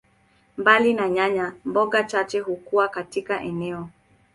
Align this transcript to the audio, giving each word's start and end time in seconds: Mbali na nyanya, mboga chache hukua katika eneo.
Mbali 0.57 0.93
na 0.93 1.09
nyanya, 1.09 1.53
mboga 1.65 2.03
chache 2.03 2.39
hukua 2.39 2.87
katika 2.87 3.41
eneo. 3.41 3.89